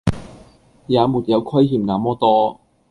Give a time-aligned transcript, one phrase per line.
[0.87, 2.59] 也沒有虧欠那麼多